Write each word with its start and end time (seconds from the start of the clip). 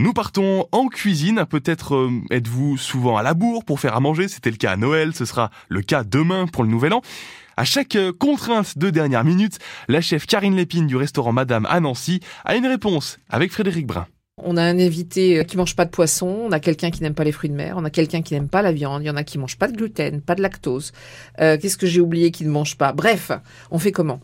Nous 0.00 0.12
partons 0.12 0.68
en 0.70 0.86
cuisine. 0.86 1.44
Peut-être 1.50 1.96
euh, 1.96 2.10
êtes-vous 2.30 2.76
souvent 2.76 3.16
à 3.16 3.24
la 3.24 3.34
bourre 3.34 3.64
pour 3.64 3.80
faire 3.80 3.96
à 3.96 4.00
manger. 4.00 4.28
C'était 4.28 4.52
le 4.52 4.56
cas 4.56 4.70
à 4.70 4.76
Noël. 4.76 5.12
Ce 5.12 5.24
sera 5.24 5.50
le 5.68 5.82
cas 5.82 6.04
demain 6.04 6.46
pour 6.46 6.62
le 6.62 6.70
Nouvel 6.70 6.92
An. 6.92 7.02
À 7.56 7.64
chaque 7.64 7.96
euh, 7.96 8.12
contrainte 8.12 8.78
de 8.78 8.90
dernière 8.90 9.24
minute, 9.24 9.58
la 9.88 10.00
chef 10.00 10.24
Karine 10.26 10.54
Lépine 10.54 10.86
du 10.86 10.94
restaurant 10.94 11.32
Madame 11.32 11.66
à 11.68 11.80
Nancy 11.80 12.20
a 12.44 12.54
une 12.54 12.68
réponse 12.68 13.18
avec 13.28 13.50
Frédéric 13.50 13.88
Brun. 13.88 14.06
On 14.36 14.56
a 14.56 14.62
un 14.62 14.78
invité 14.78 15.40
euh, 15.40 15.42
qui 15.42 15.56
mange 15.56 15.74
pas 15.74 15.84
de 15.84 15.90
poisson, 15.90 16.28
on 16.44 16.52
a 16.52 16.60
quelqu'un 16.60 16.92
qui 16.92 17.02
n'aime 17.02 17.14
pas 17.14 17.24
les 17.24 17.32
fruits 17.32 17.50
de 17.50 17.56
mer, 17.56 17.74
on 17.76 17.84
a 17.84 17.90
quelqu'un 17.90 18.22
qui 18.22 18.34
n'aime 18.34 18.48
pas 18.48 18.62
la 18.62 18.70
viande, 18.70 19.02
il 19.02 19.06
y 19.06 19.10
en 19.10 19.16
a 19.16 19.24
qui 19.24 19.36
mangent 19.36 19.58
pas 19.58 19.66
de 19.66 19.76
gluten, 19.76 20.20
pas 20.20 20.36
de 20.36 20.42
lactose. 20.42 20.92
Qu'est-ce 21.38 21.76
que 21.76 21.88
j'ai 21.88 22.00
oublié 22.00 22.30
qui 22.30 22.44
ne 22.44 22.50
mange 22.50 22.78
pas? 22.78 22.92
Bref, 22.92 23.32
on 23.72 23.80
fait 23.80 23.90
comment? 23.90 24.20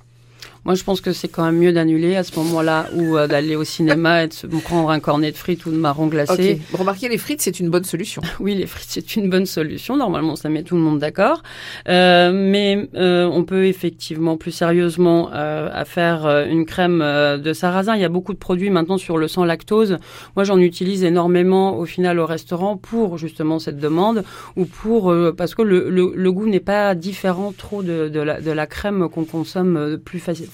Moi, 0.65 0.75
je 0.75 0.83
pense 0.83 1.03
que 1.03 1.13
c'est 1.13 1.29
quand 1.29 1.45
même 1.45 1.59
mieux 1.59 1.73
d'annuler 1.73 2.17
à 2.17 2.25
ce 2.25 2.35
moment-là 2.39 2.87
ou 2.95 3.19
euh, 3.19 3.27
d'aller 3.27 3.55
au 3.55 3.65
cinéma 3.65 4.25
et 4.25 4.29
de 4.29 4.33
se 4.33 4.47
prendre 4.47 4.89
un 4.91 4.99
cornet 4.99 5.31
de 5.31 5.37
frites 5.37 5.67
ou 5.67 5.71
de 5.71 5.77
marron 5.77 6.07
glacé. 6.07 6.61
remarquez, 6.73 7.11
les 7.11 7.19
frites, 7.19 7.43
c'est 7.43 7.61
une 7.61 7.69
bonne 7.69 7.85
solution. 7.85 8.23
oui, 8.41 8.55
les 8.55 8.67
frites, 8.67 8.89
c'est 8.89 9.17
une 9.17 9.29
bonne 9.29 9.45
solution. 9.45 9.97
Normalement, 9.97 10.37
ça 10.37 10.49
met 10.49 10.63
tout 10.63 10.77
le 10.77 10.81
monde 10.81 10.99
d'accord. 10.99 11.43
Euh, 11.89 12.33
mais 12.33 12.89
euh, 12.95 13.27
on 13.27 13.45
peut 13.45 13.67
effectivement 13.67 14.39
plus 14.39 14.53
sérieusement 14.53 15.31
euh, 15.35 15.69
à 15.71 15.85
faire 15.85 16.25
euh, 16.25 16.47
une 16.47 16.65
crème 16.65 17.01
de 17.01 17.53
sarrasin. 17.53 17.95
Il 17.95 18.01
y 18.01 18.05
a 18.05 18.09
beaucoup 18.09 18.33
de 18.33 18.39
produits 18.39 18.71
maintenant 18.71 18.97
sur 18.97 19.19
le 19.19 19.29
sans 19.29 19.45
lactose. 19.45 19.99
Moi, 20.35 20.45
j'en 20.45 20.59
utilise 20.59 21.05
énormément 21.05 21.77
au 21.77 21.85
final 21.85 22.19
au 22.19 22.27
restaurant 22.27 22.79
pour 22.79 23.19
justement 23.19 23.59
cette 23.59 23.79
demande 23.79 24.25
ou 24.57 24.65
pour 24.65 25.15
parce 25.37 25.55
que 25.55 25.63
le, 25.63 25.91
le, 25.91 26.13
le 26.15 26.33
goût 26.33 26.47
n'est 26.47 26.61
pas 26.61 26.95
différent 26.95 27.53
trop 27.57 27.83
de, 27.83 28.09
de, 28.09 28.21
la, 28.21 28.41
de 28.41 28.51
la 28.51 28.67
crème 28.67 29.09
qu'on 29.11 29.25
consomme 29.25 29.99
plus 30.03 30.21
facilement 30.21 30.54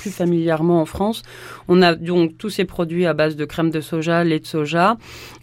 plus 0.00 0.10
familièrement 0.10 0.80
en 0.80 0.86
France. 0.86 1.22
On 1.68 1.82
a 1.82 1.94
donc 1.94 2.38
tous 2.38 2.48
ces 2.48 2.64
produits 2.64 3.04
à 3.04 3.12
base 3.12 3.36
de 3.36 3.44
crème 3.44 3.70
de 3.70 3.82
soja, 3.82 4.24
lait 4.24 4.40
de 4.40 4.46
soja. 4.46 4.96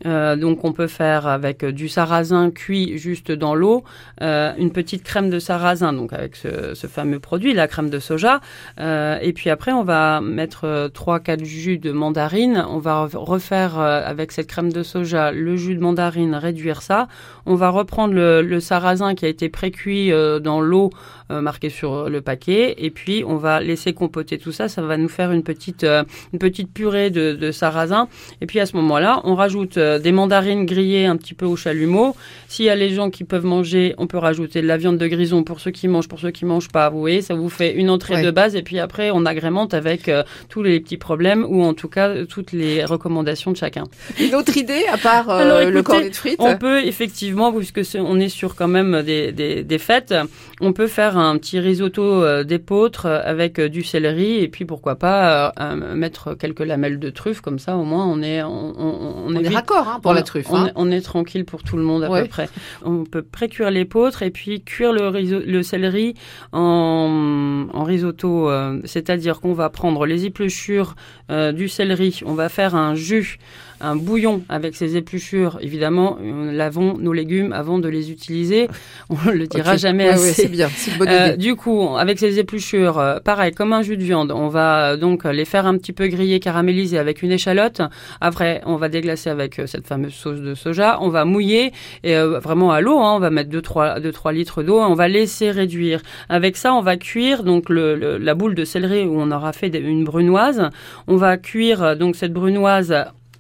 Euh, 0.07 0.35
donc 0.35 0.65
on 0.65 0.73
peut 0.73 0.87
faire 0.87 1.27
avec 1.27 1.63
du 1.63 1.87
sarrasin 1.87 2.49
cuit 2.49 2.97
juste 2.97 3.31
dans 3.31 3.53
l'eau, 3.53 3.83
euh, 4.21 4.51
une 4.57 4.71
petite 4.71 5.03
crème 5.03 5.29
de 5.29 5.37
sarrasin, 5.37 5.93
donc 5.93 6.11
avec 6.11 6.35
ce, 6.35 6.87
fameux 6.87 7.19
produit, 7.19 7.53
la 7.53 7.67
crème 7.67 7.91
de 7.91 7.99
soja. 7.99 8.41
Euh, 8.79 9.19
et 9.21 9.31
puis 9.33 9.49
après, 9.51 9.73
on 9.73 9.83
va 9.83 10.21
mettre 10.21 10.89
trois, 10.93 11.19
quatre 11.19 11.45
jus 11.45 11.77
de 11.77 11.91
mandarine. 11.91 12.65
On 12.69 12.79
va 12.79 13.07
refaire 13.13 13.79
euh, 13.79 14.01
avec 14.03 14.31
cette 14.31 14.47
crème 14.47 14.71
de 14.71 14.81
soja 14.81 15.31
le 15.31 15.55
jus 15.55 15.75
de 15.75 15.81
mandarine, 15.81 16.33
réduire 16.33 16.81
ça. 16.81 17.07
On 17.45 17.55
va 17.55 17.69
reprendre 17.69 18.13
le, 18.15 18.41
le 18.41 18.59
sarrasin 18.59 19.13
qui 19.13 19.25
a 19.25 19.27
été 19.27 19.49
pré-cuit 19.49 20.11
euh, 20.11 20.39
dans 20.39 20.61
l'eau 20.61 20.89
marquée 21.29 21.69
sur 21.69 22.09
le 22.09 22.21
paquet, 22.21 22.75
et 22.77 22.89
puis 22.89 23.25
on 23.27 23.35
va 23.35 23.59
laisser 23.59 23.93
composer 23.93 24.37
tout 24.37 24.46
ça, 24.51 24.67
ça 24.67 24.81
va 24.81 24.97
nous 24.97 25.09
faire 25.09 25.31
une 25.31 25.43
petite, 25.43 25.83
euh, 25.83 26.03
une 26.33 26.39
petite 26.39 26.71
purée 26.71 27.09
de, 27.09 27.33
de, 27.33 27.51
sarrasin. 27.51 28.07
Et 28.41 28.45
puis 28.45 28.59
à 28.59 28.65
ce 28.65 28.75
moment-là, 28.77 29.21
on 29.23 29.35
rajoute 29.35 29.77
euh, 29.77 29.99
des 29.99 30.11
mandarines 30.11 30.65
grillées 30.65 31.05
un 31.05 31.17
petit 31.17 31.33
peu 31.33 31.45
au 31.45 31.55
chalumeau. 31.55 32.15
S'il 32.47 32.65
y 32.65 32.69
a 32.69 32.75
les 32.75 32.89
gens 32.89 33.09
qui 33.09 33.23
peuvent 33.23 33.45
manger, 33.45 33.95
on 33.97 34.07
peut 34.07 34.17
rajouter 34.17 34.61
de 34.61 34.67
la 34.67 34.77
viande 34.77 34.97
de 34.97 35.07
grison 35.07 35.43
pour 35.43 35.59
ceux 35.59 35.71
qui 35.71 35.87
mangent, 35.87 36.07
pour 36.07 36.19
ceux 36.19 36.31
qui 36.31 36.45
mangent 36.45 36.69
pas. 36.69 36.89
Vous 36.89 36.99
voyez, 36.99 37.21
ça 37.21 37.33
vous 37.33 37.49
fait 37.49 37.73
une 37.73 37.89
entrée 37.89 38.21
de 38.21 38.31
base. 38.31 38.55
Et 38.55 38.61
puis 38.61 38.79
après, 38.79 39.11
on 39.11 39.25
agrémente 39.25 39.73
avec 39.73 40.09
euh, 40.09 40.23
tous 40.49 40.63
les 40.63 40.79
petits 40.79 40.97
problèmes 40.97 41.45
ou 41.47 41.63
en 41.63 41.73
tout 41.73 41.89
cas 41.89 42.25
toutes 42.25 42.51
les 42.51 42.85
recommandations 42.85 43.51
de 43.51 43.57
chacun. 43.57 43.85
Une 44.19 44.35
autre 44.35 44.55
idée 44.57 44.85
à 44.91 44.97
part 44.97 45.27
le 45.27 45.81
cornet 45.81 46.09
de 46.09 46.15
frites 46.15 46.37
On 46.39 46.57
peut 46.57 46.85
effectivement, 46.85 47.51
puisque 47.51 47.81
on 47.95 48.19
est 48.19 48.29
sur 48.29 48.55
quand 48.55 48.67
même 48.67 49.03
des, 49.03 49.31
des, 49.31 49.63
des 49.63 49.77
fêtes, 49.77 50.13
on 50.61 50.73
peut 50.73 50.87
faire 50.87 51.17
un 51.17 51.37
petit 51.37 51.59
risotto 51.59 52.43
d'épeautre 52.43 53.05
avec 53.05 53.59
du 53.59 53.83
céleri 53.83 54.36
et 54.39 54.47
puis 54.47 54.65
pourquoi 54.65 54.95
pas 54.95 55.53
euh, 55.59 55.95
mettre 55.95 56.33
quelques 56.33 56.61
lamelles 56.61 56.99
de 56.99 57.09
truffe 57.09 57.41
comme 57.41 57.59
ça 57.59 57.77
au 57.77 57.83
moins 57.83 58.05
on 58.05 58.21
est 58.21 58.43
on, 58.43 58.73
on, 58.77 59.23
on 59.27 59.35
est 59.35 59.47
raccord 59.49 59.87
hein, 59.87 59.99
pour 60.01 60.13
la 60.13 60.23
truffe. 60.23 60.51
Hein. 60.51 60.71
On, 60.75 60.91
est, 60.91 61.01
tranquille 61.01 61.45
pour 61.45 61.63
tout 61.63 61.77
le 61.77 61.83
monde 61.83 62.03
à 62.03 62.09
peu 62.09 62.27
près. 62.27 62.49
On 62.83 63.03
peut 63.03 63.21
pré-cuire 63.21 63.71
l'épeautre 63.71 64.23
et 64.23 64.31
puis 64.31 64.61
cuire 64.61 64.93
le, 64.93 65.11
le 65.11 65.63
céleri 65.63 66.15
en, 66.51 67.67
en 67.73 67.83
risotto, 67.83 68.49
euh, 68.49 68.79
c'est-à-dire 68.85 69.39
qu'on 69.39 69.53
va 69.53 69.69
prendre 69.69 70.05
les 70.05 70.25
épluchures 70.25 70.95
euh, 71.29 71.51
du 71.51 71.69
céleri, 71.69 72.21
on 72.25 72.33
va 72.33 72.49
faire 72.49 72.75
un 72.75 72.95
jus 72.95 73.37
un 73.79 73.95
bouillon 73.95 74.43
avec 74.49 74.75
ses 74.75 74.97
épluchures. 74.97 75.59
Évidemment, 75.61 76.17
nous 76.19 76.51
lavons 76.51 76.97
nos 76.97 77.13
légumes 77.13 77.53
avant 77.53 77.77
de 77.77 77.87
les 77.87 78.11
utiliser. 78.11 78.67
On 79.09 79.29
le 79.29 79.45
dira 79.45 79.77
jamais 79.77 80.09
assez. 80.09 80.33
c'est 80.33 80.47
bien, 80.47 80.69
bonne 80.97 81.35
du 81.37 81.55
coup, 81.55 81.95
avec 81.95 82.17
ces 82.17 82.39
épluchures, 82.39 83.19
pareil, 83.23 83.51
comme 83.51 83.73
un 83.73 83.83
jus 83.83 83.97
de 83.97 84.03
viande, 84.03 84.26
on 84.31 84.47
va 84.47 84.91
euh, 84.91 84.97
donc 84.97 85.25
les 85.25 85.45
faire 85.45 85.65
un 85.65 85.77
petit 85.77 85.93
peu 85.93 86.07
griller, 86.07 86.39
caraméliser 86.39 86.97
avec 86.97 87.21
une 87.21 87.31
échalote. 87.31 87.81
Après, 88.21 88.61
on 88.65 88.75
va 88.75 88.89
déglacer 88.89 89.29
avec 89.29 89.61
cette 89.65 89.87
fameuse 89.87 90.13
sauce 90.13 90.41
de 90.41 90.55
soja. 90.55 90.97
On 91.01 91.09
va 91.09 91.25
mouiller 91.25 91.71
et 92.03 92.15
vraiment 92.17 92.71
à 92.71 92.81
l'eau. 92.81 92.99
Hein, 92.99 93.15
on 93.15 93.19
va 93.19 93.29
mettre 93.29 93.49
2-3 93.49 93.99
deux, 94.01 94.11
trois 94.11 94.31
litres 94.31 94.63
d'eau. 94.63 94.79
On 94.79 94.93
va 94.93 95.07
laisser 95.07 95.51
réduire. 95.51 96.01
Avec 96.29 96.57
ça, 96.57 96.73
on 96.73 96.81
va 96.81 96.97
cuire 96.97 97.43
donc 97.43 97.65
la 97.69 98.35
boule 98.35 98.55
de 98.55 98.65
céleri 98.65 99.05
où 99.05 99.19
on 99.19 99.31
aura 99.31 99.53
fait 99.53 99.67
une 99.67 100.03
brunoise. 100.03 100.69
On 101.07 101.15
va 101.15 101.37
cuire 101.37 101.95
donc 101.95 102.15
cette 102.15 102.33
brunoise 102.33 102.93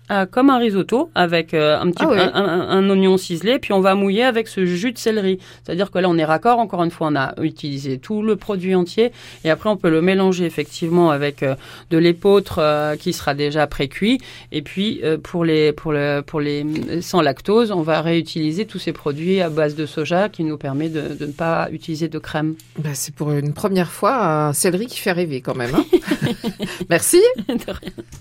euh, 0.09 0.25
comme 0.25 0.49
un 0.49 0.57
risotto 0.57 1.09
avec 1.15 1.53
euh, 1.53 1.79
un 1.79 1.91
petit 1.91 2.05
ah 2.05 2.37
un, 2.37 2.89
oignon 2.89 3.17
ciselé, 3.17 3.59
puis 3.59 3.73
on 3.73 3.81
va 3.81 3.95
mouiller 3.95 4.23
avec 4.23 4.47
ce 4.47 4.65
jus 4.65 4.91
de 4.91 4.97
céleri. 4.97 5.39
C'est-à-dire 5.63 5.91
que 5.91 5.99
là, 5.99 6.09
on 6.09 6.17
est 6.17 6.25
raccord. 6.25 6.59
Encore 6.59 6.83
une 6.83 6.91
fois, 6.91 7.07
on 7.11 7.15
a 7.15 7.33
utilisé 7.41 7.97
tout 7.97 8.21
le 8.21 8.35
produit 8.35 8.75
entier, 8.75 9.11
et 9.43 9.49
après, 9.49 9.69
on 9.69 9.77
peut 9.77 9.89
le 9.89 10.01
mélanger 10.01 10.45
effectivement 10.45 11.11
avec 11.11 11.43
euh, 11.43 11.55
de 11.89 11.97
l'épeautre 11.97 12.95
qui 12.99 13.13
sera 13.13 13.33
déjà 13.33 13.67
pré-cuit. 13.67 14.19
Et 14.51 14.61
puis 14.61 15.01
pour 15.23 15.45
les 15.45 15.71
pour 15.73 15.91
le 15.91 16.21
pour 16.25 16.39
les 16.39 16.65
sans 17.01 17.21
lactose, 17.21 17.71
on 17.71 17.81
va 17.81 18.01
réutiliser 18.01 18.65
tous 18.65 18.79
ces 18.79 18.93
produits 18.93 19.41
à 19.41 19.49
base 19.49 19.75
de 19.75 19.85
soja 19.85 20.29
qui 20.29 20.43
nous 20.43 20.57
permet 20.57 20.89
de, 20.89 21.15
de 21.15 21.25
ne 21.25 21.31
pas 21.31 21.67
utiliser 21.71 22.07
de 22.07 22.19
crème. 22.19 22.55
Bah, 22.79 22.89
c'est 22.93 23.13
pour 23.13 23.31
une 23.31 23.53
première 23.53 23.91
fois 23.91 24.47
un 24.47 24.53
céleri 24.53 24.85
qui 24.87 24.99
fait 24.99 25.11
rêver 25.11 25.41
quand 25.41 25.55
même. 25.55 25.75
Hein. 25.75 25.85
Merci. 26.89 27.21